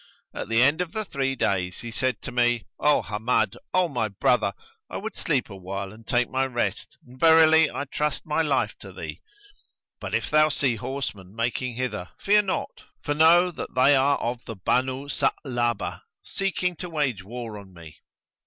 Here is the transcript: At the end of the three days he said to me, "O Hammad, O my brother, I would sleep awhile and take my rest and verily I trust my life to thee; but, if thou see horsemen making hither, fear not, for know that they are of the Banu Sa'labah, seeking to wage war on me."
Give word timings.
At 0.33 0.49
the 0.49 0.63
end 0.63 0.81
of 0.81 0.93
the 0.93 1.05
three 1.05 1.35
days 1.35 1.81
he 1.81 1.91
said 1.91 2.23
to 2.23 2.31
me, 2.31 2.65
"O 2.79 3.03
Hammad, 3.03 3.55
O 3.71 3.87
my 3.87 4.07
brother, 4.07 4.53
I 4.89 4.97
would 4.97 5.13
sleep 5.13 5.47
awhile 5.47 5.93
and 5.93 6.07
take 6.07 6.27
my 6.27 6.43
rest 6.47 6.97
and 7.05 7.19
verily 7.19 7.69
I 7.69 7.85
trust 7.85 8.23
my 8.25 8.41
life 8.41 8.73
to 8.79 8.91
thee; 8.91 9.21
but, 9.99 10.15
if 10.15 10.31
thou 10.31 10.49
see 10.49 10.77
horsemen 10.77 11.35
making 11.35 11.75
hither, 11.75 12.09
fear 12.17 12.41
not, 12.41 12.81
for 13.03 13.13
know 13.13 13.51
that 13.51 13.75
they 13.75 13.95
are 13.95 14.17
of 14.17 14.43
the 14.45 14.55
Banu 14.55 15.07
Sa'labah, 15.07 16.01
seeking 16.23 16.75
to 16.77 16.89
wage 16.89 17.23
war 17.23 17.55
on 17.59 17.71
me." 17.71 17.97